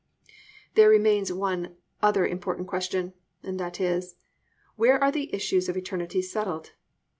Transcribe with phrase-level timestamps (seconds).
[0.73, 3.13] There remains one other important question;
[3.43, 4.15] and that is,
[4.75, 6.71] where are the issues of eternity settled.